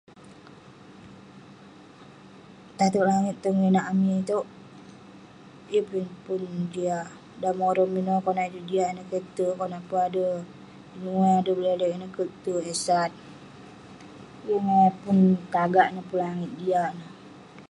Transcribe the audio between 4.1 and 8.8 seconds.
itouk, yeng peh pun jiak. Dan morem ineh konak juk